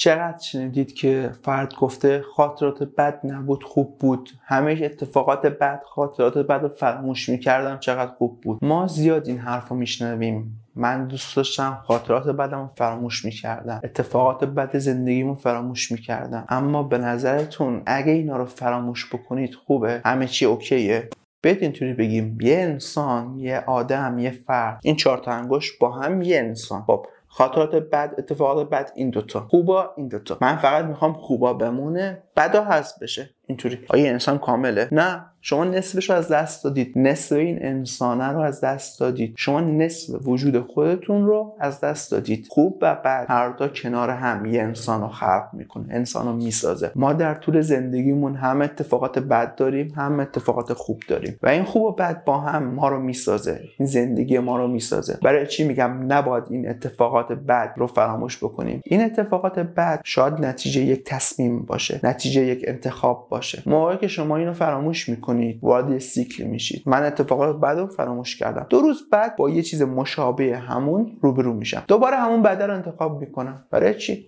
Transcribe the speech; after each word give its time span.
چقدر 0.00 0.38
شنیدید 0.38 0.94
که 0.94 1.30
فرد 1.42 1.74
گفته 1.74 2.24
خاطرات 2.36 2.82
بد 2.82 3.20
نبود 3.24 3.64
خوب 3.64 3.98
بود. 3.98 4.30
همه 4.44 4.80
اتفاقات 4.82 5.46
بد 5.46 5.82
خاطرات 5.84 6.38
بد 6.38 6.62
رو 6.62 6.68
فراموش 6.68 7.28
می‌کردم 7.28 7.78
چقدر 7.78 8.10
خوب 8.10 8.40
بود. 8.40 8.64
ما 8.64 8.86
زیاد 8.86 9.28
این 9.28 9.38
حرف 9.38 9.68
رو 9.68 9.76
میشنویم. 9.76 10.64
من 10.74 11.06
دوست 11.06 11.36
داشتم 11.36 11.82
خاطرات 11.86 12.28
بدم 12.28 12.70
فراموش 12.76 13.24
می‌کردم. 13.24 13.80
اتفاقات 13.84 14.44
بد 14.44 14.78
زندگیمو 14.78 15.34
فراموش 15.34 15.92
می‌کردم. 15.92 16.44
اما 16.48 16.82
به 16.82 16.98
نظرتون 16.98 17.82
اگه 17.86 18.12
اینا 18.12 18.36
رو 18.36 18.44
فراموش 18.44 19.14
بکنید 19.14 19.54
خوبه؟ 19.54 20.00
همه 20.04 20.26
چی 20.26 20.44
اوکیه؟ 20.44 21.08
بهت 21.42 21.62
اینطوری 21.62 21.94
بگیم. 21.94 22.38
یه 22.40 22.58
انسان 22.58 23.38
یه 23.38 23.64
آدم 23.66 24.18
یه 24.18 24.30
فرد. 24.30 24.80
این 24.82 24.96
چهار 24.96 25.18
تا 25.18 25.32
انگشت 25.32 25.78
با 25.80 25.90
هم 25.90 26.22
یه 26.22 26.38
انسان. 26.38 26.82
خب 26.82 27.06
خاطرات 27.32 27.74
بد 27.74 28.14
اتفاقات 28.18 28.70
بد 28.70 28.90
این 28.94 29.10
دوتا. 29.10 29.46
خوبا 29.50 29.94
این 29.96 30.08
دوتا. 30.08 30.38
من 30.40 30.56
فقط 30.56 30.84
می‌خوام 30.84 31.12
خوبا 31.12 31.52
بمونه. 31.52 32.22
بدا 32.36 32.64
هست 32.64 33.02
بشه. 33.02 33.30
اینطوری 33.50 33.78
آیا 33.88 34.10
انسان 34.10 34.38
کامله؟ 34.38 34.88
نه. 34.92 35.24
شما 35.42 35.64
نصفش 35.64 36.10
رو 36.10 36.16
از 36.16 36.28
دست 36.28 36.64
دادید. 36.64 36.92
نصف 36.96 37.32
این 37.32 37.58
انسانه 37.66 38.28
رو 38.28 38.40
از 38.40 38.60
دست 38.60 39.00
دادید. 39.00 39.34
شما 39.36 39.60
نصف 39.60 40.26
وجود 40.26 40.66
خودتون 40.66 41.26
رو 41.26 41.56
از 41.60 41.80
دست 41.80 42.10
دادید. 42.10 42.46
خوب 42.50 42.78
و 42.82 42.94
بد. 42.94 43.26
هر 43.28 43.48
دو 43.48 43.68
کنار 43.68 44.10
هم. 44.10 44.46
یه 44.46 44.62
انسان 44.62 45.00
رو 45.00 45.08
خلق 45.08 45.48
می‌کنه. 45.52 45.84
انسان 45.90 46.26
رو 46.26 46.32
می‌سازه. 46.32 46.90
ما 46.94 47.12
در 47.12 47.34
طول 47.34 47.60
زندگیمون 47.60 48.34
هم 48.34 48.62
اتفاقات 48.62 49.18
بد 49.18 49.54
داریم 49.54 49.92
هم 49.96 50.20
اتفاقات 50.20 50.72
خوب 50.72 51.02
داریم. 51.08 51.38
و 51.42 51.48
این 51.48 51.64
خوب 51.64 51.82
و 51.82 51.92
بد 51.92 52.24
با 52.24 52.38
هم 52.38 52.64
ما 52.64 52.88
رو 52.88 53.00
می‌سازه. 53.00 53.60
این 53.78 53.88
زندگی 53.88 54.38
ما 54.38 54.56
رو 54.56 54.68
می‌سازه. 54.68 55.18
برای 55.22 55.46
چی 55.46 55.64
میگم؟ 55.64 56.12
نباید 56.12 56.44
این 56.50 56.68
اتفاقات 56.68 57.32
بد 57.32 57.74
رو 57.76 57.86
فراموش 57.86 58.38
بکنیم. 58.38 58.80
این 58.84 59.04
اتفاقات 59.04 59.58
بد 59.58 60.00
شاید 60.04 60.34
نتیجه 60.34 60.80
یک 60.80 61.04
تصمیم 61.04 61.62
باشه. 61.62 62.00
نتیجه 62.02 62.44
یک 62.44 62.64
انتخاب 62.68 63.26
باشه. 63.30 63.39
موقعی 63.66 63.98
که 63.98 64.08
شما 64.08 64.36
اینو 64.36 64.52
فراموش 64.52 65.08
می‌کنید 65.08 65.58
وارد 65.62 65.98
سیکل 65.98 66.44
میشید. 66.44 66.82
من 66.86 67.02
اتفاقات 67.02 67.60
بد 67.60 67.78
رو 67.78 67.86
فراموش 67.86 68.36
کردم. 68.36 68.66
دو 68.68 68.80
روز 68.80 69.10
بعد 69.12 69.36
با 69.36 69.50
یه 69.50 69.62
چیز 69.62 69.82
مشابه 69.82 70.56
همون 70.56 71.18
روبرو 71.20 71.52
میشم. 71.52 71.84
دوباره 71.88 72.16
همون 72.16 72.42
بد 72.42 72.62
رو 72.62 72.74
انتخاب 72.74 73.20
می‌کنم. 73.20 73.64
برای 73.70 73.94
چی؟ 73.94 74.26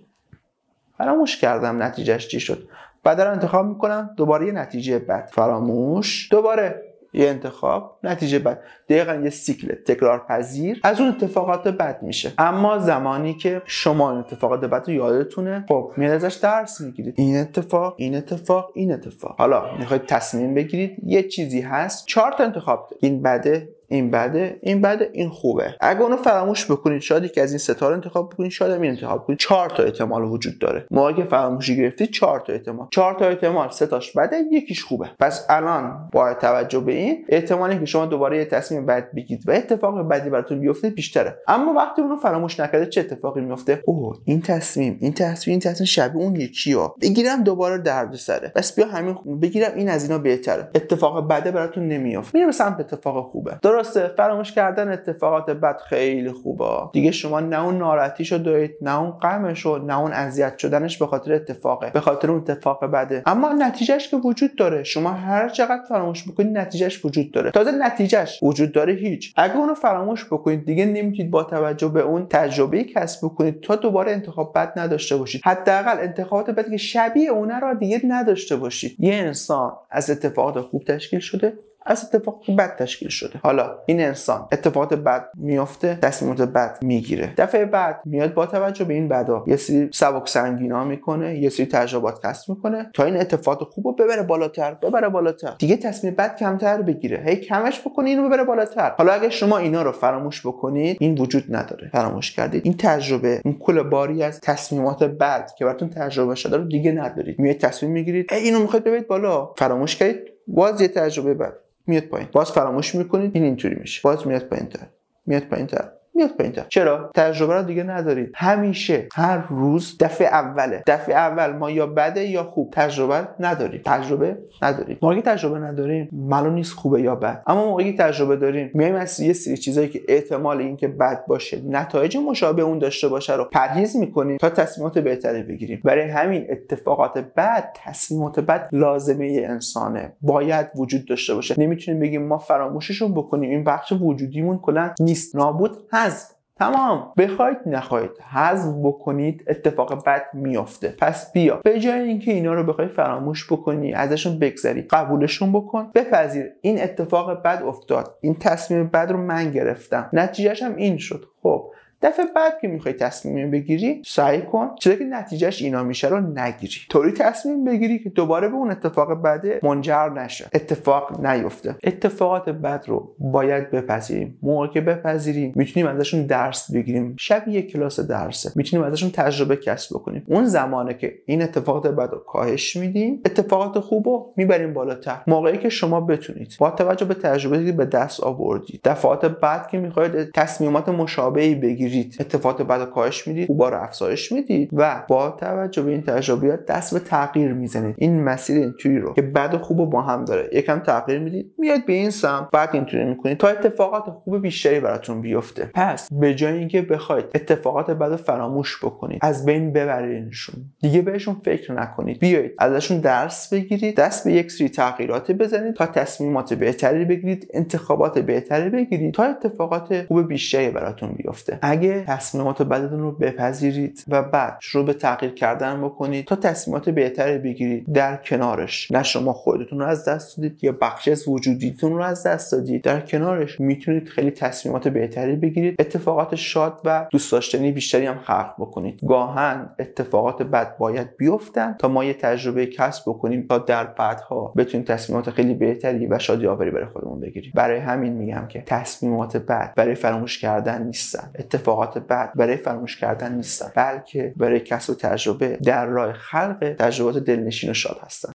فراموش 0.98 1.36
کردم 1.36 1.82
نتیجهش 1.82 2.28
چی 2.28 2.40
شد. 2.40 2.68
بعد 3.04 3.20
رو 3.20 3.30
انتخاب 3.30 3.66
می‌کنم 3.66 4.10
دوباره 4.16 4.46
یه 4.46 4.52
نتیجه 4.52 4.98
بد. 4.98 5.28
فراموش. 5.32 6.28
دوباره 6.30 6.91
یه 7.12 7.28
انتخاب 7.28 7.98
نتیجه 8.02 8.38
بد. 8.38 8.60
دقیقا 8.88 9.14
یه 9.14 9.30
سیکل 9.30 9.74
تکرار 9.74 10.26
پذیر 10.28 10.80
از 10.84 11.00
اون 11.00 11.08
اتفاقات 11.08 11.68
بد 11.68 12.02
میشه. 12.02 12.32
اما 12.38 12.78
زمانی 12.78 13.34
که 13.34 13.62
شما 13.64 14.10
این 14.10 14.20
اتفاقات 14.20 14.60
بد 14.60 14.84
رو 14.86 14.92
یادتونه 14.92 15.64
خب 15.68 15.92
میاد 15.96 16.12
ازش 16.12 16.34
درس 16.34 16.80
می‌گیرید. 16.80 17.14
این 17.16 17.40
اتفاق 17.40 17.94
این 17.98 18.16
اتفاق 18.16 18.70
این 18.74 18.92
اتفاق. 18.92 19.34
حالا 19.38 19.76
می‌خواید 19.78 20.06
تصمیم 20.06 20.54
بگیرید 20.54 20.96
یه 21.06 21.22
چیزی 21.22 21.60
هست 21.60 22.06
چهار 22.06 22.32
تا 22.32 22.44
انتخاب 22.44 22.88
دارید. 22.90 23.04
این 23.04 23.22
بده 23.22 23.68
این 23.92 24.10
بده 24.10 24.58
این 24.62 24.80
بده 24.80 25.10
این 25.12 25.28
خوبه. 25.28 25.74
اگه 25.80 26.00
اونو 26.00 26.16
فراموش 26.16 26.70
بکنید 26.70 27.00
شاید 27.02 27.32
که 27.32 27.42
از 27.42 27.50
این 27.50 27.58
ستاره 27.58 27.94
انتخاب 27.94 28.30
بکنید 28.32 28.50
شاید 28.50 28.72
این 28.72 28.90
انتخاب 28.90 29.26
کنید 29.26 29.38
چهار 29.38 29.70
تا 29.70 29.82
احتمال 29.82 30.24
وجود 30.24 30.58
داره. 30.58 30.86
موقعی 30.90 31.14
که 31.14 31.24
فراموشی 31.24 31.76
گرفتید 31.76 32.10
چهار 32.10 32.40
تا 32.40 32.52
احتمال. 32.52 32.86
چهار 32.90 33.14
تا 33.14 33.26
احتمال 33.28 33.70
سه 33.70 33.86
تاش 33.86 34.12
بده 34.12 34.36
یکیش 34.52 34.84
خوبه. 34.84 35.10
پس 35.20 35.46
الان 35.48 36.08
با 36.12 36.34
توجه 36.34 36.80
به 36.80 36.92
این 36.92 37.24
احتمالی 37.28 37.78
که 37.78 37.84
شما 37.84 38.06
دوباره 38.06 38.38
یه 38.38 38.44
تصمیم 38.44 38.86
بد 38.86 39.12
بگیرید 39.16 39.48
و 39.48 39.52
اتفاق 39.52 40.08
بدی 40.08 40.30
براتون 40.30 40.60
بیفته 40.60 40.90
بیشتره. 40.90 41.38
اما 41.48 41.72
وقتی 41.72 42.02
اونو 42.02 42.16
فراموش 42.16 42.60
نکرده 42.60 42.86
چه 42.86 43.00
اتفاقی 43.00 43.40
میفته؟ 43.40 43.82
اوه 43.86 44.18
این 44.24 44.40
تصمیم 44.40 44.98
این 45.00 45.12
تصمیم 45.12 45.52
این 45.52 45.60
تصمیم 45.60 45.86
شبیه 45.86 46.22
اون 46.22 46.36
یکی 46.36 46.72
ها 46.72 46.94
بگیرم 47.02 47.42
دوباره 47.44 47.78
درد 47.78 48.14
سره. 48.14 48.52
بس 48.56 48.74
بیا 48.74 48.86
همین 48.86 49.40
بگیرم 49.42 49.72
این 49.76 49.88
از 49.88 50.02
اینا 50.02 50.18
بهتره. 50.18 50.70
اتفاق 50.74 51.28
بده 51.28 51.50
براتون 51.50 51.88
نمیافته 51.88 52.38
میره 52.38 52.52
سمت 52.52 52.80
اتفاق 52.80 53.30
خوبه. 53.30 53.58
درسته 53.82 54.14
فراموش 54.16 54.52
کردن 54.52 54.92
اتفاقات 54.92 55.50
بد 55.50 55.80
خیلی 55.88 56.32
خوبه. 56.32 56.64
دیگه 56.92 57.10
شما 57.10 57.40
نه 57.40 57.64
اون 57.64 57.78
ناراحتیشو 57.78 58.38
دارید 58.38 58.74
نه 58.80 59.00
اون 59.00 59.10
غمشو 59.10 59.78
نه 59.78 59.98
اون 59.98 60.12
اذیت 60.12 60.58
شدنش 60.58 60.98
به 60.98 61.06
خاطر 61.06 61.32
اتفاقه 61.32 61.90
به 61.90 62.00
خاطر 62.00 62.30
اون 62.30 62.40
اتفاق 62.40 62.84
بده. 62.84 63.22
اما 63.26 63.52
نتیجهش 63.52 64.08
که 64.08 64.16
وجود 64.16 64.56
داره. 64.56 64.82
شما 64.82 65.10
هر 65.10 65.48
چقدر 65.48 65.82
فراموش 65.88 66.28
بکنید 66.28 66.58
نتیجهش 66.58 67.04
وجود 67.04 67.32
داره. 67.32 67.50
تازه 67.50 67.70
نتیجهش 67.70 68.38
وجود 68.42 68.72
داره 68.72 68.92
هیچ. 68.92 69.34
اگه 69.36 69.56
اونو 69.56 69.74
فراموش 69.74 70.24
بکنید 70.26 70.64
دیگه 70.64 70.84
نمی‌تونید 70.84 71.30
با 71.30 71.44
توجه 71.44 71.88
به 71.88 72.00
اون 72.00 72.26
تجربه 72.30 72.84
کسب 72.84 73.26
بکنید 73.26 73.60
تا 73.60 73.76
دوباره 73.76 74.12
انتخاب 74.12 74.52
بد 74.54 74.72
نداشته 74.76 75.16
باشید. 75.16 75.40
حداقل 75.44 75.98
انتخابات 75.98 76.50
بدی 76.50 76.70
که 76.70 76.76
شبیه 76.76 77.30
اونه 77.30 77.60
رو 77.60 77.74
دیگه 77.74 78.00
نداشته 78.04 78.56
باشید. 78.56 78.96
یه 78.98 79.14
انسان 79.14 79.72
از 79.90 80.10
اتفاقات 80.10 80.60
خوب 80.60 80.84
تشکیل 80.84 81.20
شده 81.20 81.52
از 81.86 82.04
اتفاق 82.04 82.56
بد 82.58 82.76
تشکیل 82.76 83.08
شده. 83.08 83.40
حالا 83.42 83.78
این 83.86 84.00
انسان 84.00 84.48
اتفاقات 84.52 84.94
بد 84.94 85.28
میفته 85.34 85.98
تصمیمات 86.02 86.42
بد 86.42 86.78
می‌گیره. 86.82 87.34
دفعه 87.36 87.64
بعد 87.64 88.00
میاد 88.04 88.34
با 88.34 88.46
توجه 88.46 88.84
به 88.84 88.94
این 88.94 89.08
بدا 89.08 89.44
یه 89.46 89.56
سری 89.56 89.88
سبک 89.92 90.28
سنگینا 90.28 90.84
می‌کنه 90.84 91.38
یه 91.38 91.48
سری 91.48 91.66
تجربات 91.66 92.26
کسب 92.26 92.50
می‌کنه 92.50 92.90
تا 92.94 93.04
این 93.04 93.16
اتفاقات 93.16 93.68
خوب 93.68 93.86
رو 93.86 93.92
ببره 93.92 94.22
بالاتر 94.22 94.74
ببره 94.74 95.08
بالاتر. 95.08 95.54
دیگه 95.58 95.76
تصمیم 95.76 96.14
بد 96.14 96.36
کمتر 96.36 96.82
بگیره. 96.82 97.22
هی 97.26 97.36
کمش 97.36 97.80
بکنه 97.80 98.10
اینو 98.10 98.28
ببره 98.28 98.44
بالاتر. 98.44 98.94
حالا 98.98 99.12
اگه 99.12 99.30
شما 99.30 99.58
اینا 99.58 99.82
رو 99.82 99.92
فراموش 99.92 100.46
بکنید 100.46 100.96
این 101.00 101.18
وجود 101.18 101.44
نداره. 101.48 101.90
فراموش 101.92 102.32
کردید. 102.32 102.62
این 102.64 102.76
تجربه 102.76 103.40
این 103.44 103.58
کل 103.58 103.82
باری 103.82 104.22
از 104.22 104.40
تصمیمات 104.40 105.04
بد 105.04 105.50
که 105.58 105.64
براتون 105.64 105.90
تجربه 105.90 106.34
شده 106.34 106.56
رو 106.56 106.64
دیگه 106.64 106.92
ندارید. 106.92 107.38
میاد 107.38 107.56
تصمیم 107.56 107.92
می‌گیرید. 107.92 108.32
اینو 108.32 108.58
می‌خواید 108.58 108.84
ببرید 108.84 109.06
بالا. 109.06 109.52
فراموش 109.56 109.96
کردید. 109.96 110.22
باز 110.46 110.80
یه 110.80 110.88
تجربه 110.88 111.34
بد. 111.34 111.52
میاد 111.86 112.02
پایین. 112.02 112.28
باز 112.32 112.52
فراموش 112.52 112.94
می‌کنید 112.94 113.30
این 113.34 113.44
اینطوری 113.44 113.74
میشه. 113.74 114.00
باز 114.04 114.26
میاد 114.26 114.42
پایین 114.42 114.66
تر. 114.66 114.86
میاد 115.26 115.42
پایین 115.42 115.66
تر. 115.66 115.88
میاد 116.14 116.30
پایین 116.30 116.54
چرا؟ 116.68 117.10
تجربه 117.14 117.54
رو 117.54 117.62
دیگه 117.62 117.82
ندارید 117.82 118.32
همیشه 118.34 119.08
هر 119.14 119.46
روز 119.48 119.96
دفعه 120.00 120.26
اوله. 120.26 120.82
دفعه 120.86 121.14
اول 121.14 121.52
ما 121.52 121.70
یا 121.70 121.86
بده 121.86 122.24
یا 122.24 122.44
خوب. 122.44 122.70
تجربه 122.72 123.28
نداریم. 123.40 123.80
تجربه 123.84 124.38
نداریم. 124.62 124.98
موقعی 125.02 125.22
تجربه 125.22 125.58
نداریم 125.58 126.08
معلوم 126.12 126.54
نیست 126.54 126.72
خوبه 126.72 127.02
یا 127.02 127.14
بد. 127.14 127.42
اما 127.46 127.64
موقعی 127.66 127.96
تجربه 127.96 128.36
داریم 128.36 128.70
میایم 128.74 128.94
از 128.94 129.20
یه 129.20 129.32
سری 129.32 129.56
چیزایی 129.56 129.88
که 129.88 130.00
احتمال 130.08 130.58
اینکه 130.58 130.88
بد 130.88 131.26
باشه 131.26 131.62
نتایج 131.68 132.16
مشابه 132.16 132.62
اون 132.62 132.78
داشته 132.78 133.08
باشه 133.08 133.36
رو 133.36 133.44
پرهیز 133.44 133.96
می‌کنیم 133.96 134.36
تا 134.36 134.50
تصمیمات 134.50 134.98
بهتری 134.98 135.42
بگیریم. 135.42 135.80
برای 135.84 136.10
همین 136.10 136.46
اتفاقات 136.50 137.18
بد 137.18 137.76
تصمیمات 137.84 138.40
بد 138.40 138.68
لازمه 138.72 139.44
انسانه. 139.48 140.12
باید 140.20 140.66
وجود 140.76 141.06
داشته 141.08 141.34
باشه. 141.34 141.54
نمی‌تونیم 141.58 142.00
بگیم 142.00 142.26
ما 142.26 142.38
فراموششون 142.38 143.14
بکنیم. 143.14 143.50
این 143.50 143.64
بخش 143.64 143.92
وجودیمون 144.00 144.58
کلا 144.58 144.94
نیست. 145.00 145.36
نابود 145.36 145.76
حذف. 146.02 146.32
تمام. 146.58 147.12
بخواید 147.18 147.56
نخواهید 147.66 148.10
حذف 148.32 148.74
بکنید 148.84 149.44
اتفاق 149.48 150.04
بد 150.06 150.22
میافته. 150.34 150.94
پس 150.98 151.32
بیا. 151.32 151.60
به 151.64 151.80
جای 151.80 152.00
اینکه 152.00 152.32
اینا 152.32 152.54
رو 152.54 152.64
بخوای 152.64 152.88
فراموش 152.88 153.52
بکنی 153.52 153.94
ازشون 153.94 154.38
بگذری. 154.38 154.82
قبولشون 154.82 155.52
بکن. 155.52 155.90
بپذیر. 155.94 156.50
این 156.60 156.82
اتفاق 156.82 157.42
بد 157.42 157.62
افتاد. 157.62 158.18
این 158.20 158.34
تصمیم 158.34 158.86
بد 158.86 159.10
رو 159.10 159.18
من 159.18 159.50
گرفتم. 159.50 160.10
نتیجهش 160.12 160.62
هم 160.62 160.76
این 160.76 160.98
شد. 160.98 161.24
خب. 161.42 161.70
دفعه 162.02 162.26
بعد 162.36 162.58
که 162.60 162.68
می‌خوای 162.68 162.94
تصمیم 162.94 163.50
بگیری 163.50 164.02
سعی 164.06 164.42
کن 164.42 164.70
چیزی 164.80 164.96
که 164.96 165.04
نتیجهش 165.04 165.62
اینا 165.62 165.82
میشه 165.82 166.08
رو 166.08 166.20
نگیری. 166.20 166.74
طوری 166.90 167.12
تصمیم 167.12 167.64
بگیری 167.64 167.98
که 167.98 168.10
دوباره 168.10 168.48
به 168.48 168.54
اون 168.54 168.70
اتفاق 168.70 169.22
بده 169.22 169.60
منجر 169.62 170.08
نشه. 170.08 170.46
اتفاق 170.54 171.26
نیفته. 171.26 171.76
اتفاقات 171.84 172.48
بد 172.48 172.84
رو 172.86 173.14
باید 173.18 173.70
بپذیریم. 173.70 174.38
موقع 174.42 174.66
که 174.66 174.80
بپذیریم 174.80 175.52
می‌تونیم 175.56 175.88
ازشون 175.88 176.26
درس 176.26 176.72
بگیریم. 176.72 177.16
شبیه 177.18 177.62
کلاس 177.62 178.00
درسه. 178.00 178.52
می‌تونیم 178.54 178.86
ازشون 178.86 179.10
تجربه 179.10 179.56
کسب 179.56 179.96
بکنیم. 179.96 180.24
اون 180.26 180.44
زمانه 180.44 180.94
که 180.94 181.14
این 181.26 181.42
اتفاقات 181.42 181.86
بد 181.86 182.10
رو 182.12 182.18
کاهش 182.18 182.76
میدیم 182.76 183.20
اتفاقات 183.26 183.78
خوب 183.80 184.08
رو 184.08 184.32
می‌بریم 184.36 184.74
بالاتر. 184.74 185.18
موقعی 185.26 185.58
که 185.58 185.68
شما 185.68 186.00
بتونید 186.00 186.56
با 186.58 186.70
توجه 186.70 187.06
به 187.06 187.14
تجربه 187.14 187.64
که 187.64 187.72
به 187.72 187.84
دست 187.84 188.20
آوردید 188.20 188.80
دفعات 188.84 189.24
بعد 189.26 189.68
که 189.68 189.78
می‌خواید 189.78 190.30
تصمیمات 190.34 190.88
مشابهی 190.88 191.54
بگیرید 191.54 191.91
می‌گیرید. 191.92 192.16
اتفاقات 192.20 192.62
بعد 192.62 192.90
کاهش 192.90 193.28
می‌دید. 193.28 193.46
خوبا 193.46 193.68
رو 193.68 193.82
افزایش 193.82 194.32
می‌دید 194.32 194.70
و 194.72 195.04
با 195.08 195.30
توجه 195.30 195.82
به 195.82 195.90
این 195.90 196.02
تجربیات 196.02 196.66
دست 196.66 196.94
به 196.94 197.00
تغییر 197.00 197.52
می‌زنید. 197.52 197.94
این 197.98 198.24
مسیر 198.24 198.58
اینطوری 198.58 198.98
رو 198.98 199.12
که 199.14 199.22
بعد 199.22 199.56
خوب 199.56 199.90
با 199.90 200.02
هم 200.02 200.24
داره. 200.24 200.50
یکم 200.52 200.78
تغییر 200.78 201.18
می‌دید. 201.18 201.54
میاد 201.58 201.84
به 201.86 201.92
این 201.92 202.10
سمت. 202.10 202.48
بعد 202.52 202.68
اینطوری 202.72 203.04
می‌کنید. 203.04 203.38
تا 203.38 203.48
اتفاقات 203.48 204.04
خوب 204.10 204.42
بیشتری 204.42 204.80
براتون 204.80 205.20
بیفته. 205.20 205.70
پس 205.74 206.08
به 206.12 206.34
جای 206.34 206.58
اینکه 206.58 206.82
بخواید 206.82 207.24
اتفاقات 207.34 207.90
بعد 207.90 208.16
فراموش 208.16 208.84
بکنید 208.84 209.18
از 209.22 209.44
بین 209.44 209.72
ببرینشون. 209.72 210.54
دیگه 210.80 211.02
بهشون 211.02 211.36
فکر 211.44 211.72
نکنید. 211.72 212.18
بیایید 212.18 212.52
ازشون 212.58 213.00
درس 213.00 213.52
بگیرید. 213.52 213.96
دست 213.96 214.24
به 214.24 214.32
یک 214.32 214.50
سری 214.50 214.68
تغییرات 214.68 215.32
بزنید 215.32 215.74
تا 215.74 215.86
تصمیمات 215.86 216.54
بهتری 216.54 217.04
بگیرید. 217.04 217.50
انتخابات 217.54 218.18
بهتری 218.18 218.70
بگیرید 218.70 219.14
تا 219.14 219.22
اتفاقات 219.22 220.06
خوب 220.06 220.28
بیشتری 220.28 220.70
براتون 220.70 221.12
بیفته. 221.12 221.58
اگه 221.82 222.04
تصمیمات 222.04 222.62
بدتون 222.62 223.00
رو 223.00 223.12
بپذیرید 223.12 224.04
و 224.08 224.22
بعد 224.22 224.56
شروع 224.60 224.84
به 224.84 224.94
تغییر 224.94 225.34
کردن 225.34 225.82
بکنید 225.82 226.24
تا 226.26 226.36
تصمیمات 226.36 226.90
بهتری 226.90 227.38
بگیرید 227.38 227.92
در 227.92 228.16
کنارش. 228.16 228.90
نه 228.90 229.02
شما 229.02 229.32
خودتون 229.32 229.78
رو 229.78 229.86
از 229.86 230.08
دست 230.08 230.36
دادید 230.36 230.64
یا 230.64 230.72
بخشی 230.80 231.10
از 231.10 231.28
وجودیتون 231.28 231.92
رو 231.92 232.02
از 232.02 232.26
دست 232.26 232.52
دادید. 232.52 232.82
در 232.82 233.00
کنارش 233.00 233.60
می‌تونید 233.60 234.08
خیلی 234.08 234.30
تصمیمات 234.30 234.88
بهتری 234.88 235.36
بگیرید. 235.36 235.74
اتفاقات 235.78 236.34
شاد 236.34 236.80
و 236.84 237.06
دوست 237.10 237.32
داشتنی 237.32 237.72
بیشتری 237.72 238.06
هم 238.06 238.18
خلق 238.18 238.54
بکنید. 238.58 239.00
گاهن 239.08 239.70
اتفاقات 239.78 240.42
بد 240.42 240.76
باید 240.76 241.16
بیفتن 241.16 241.76
تا 241.78 241.88
ما 241.88 242.04
یه 242.04 242.14
تجربه 242.14 242.66
کسب 242.66 243.02
بکنیم 243.06 243.46
تا 243.48 243.58
در 243.58 243.84
بعدها 243.84 244.52
بتونیم 244.56 244.86
تصمیمات 244.86 245.30
خیلی 245.30 245.54
بهتری 245.54 246.06
و 246.06 246.18
شادی 246.18 246.46
آوری 246.46 246.70
برای 246.70 246.86
خودمون 246.86 247.20
بگیریم. 247.20 247.52
برای 247.54 247.78
همین 247.78 248.12
میگم 248.12 248.46
که 248.48 248.62
تصمیمات 248.66 249.36
بد 249.36 249.72
برای 249.76 249.94
فراموش 249.94 250.38
کردن 250.38 250.82
نیستن. 250.82 251.30
اتفاقات 251.72 251.98
بد 251.98 252.32
برای 252.34 252.56
فراموش 252.56 252.96
کردن 252.96 253.34
نیستن 253.34 253.72
بلکه 253.76 254.34
برای 254.36 254.60
کسب 254.60 254.94
تجربه 254.94 255.58
در 255.64 255.86
راه 255.86 256.12
خلق 256.12 256.74
تجربات 256.78 257.18
دلنشین 257.18 257.70
و 257.70 257.74
شاد 257.74 257.98
هستن. 258.02 258.28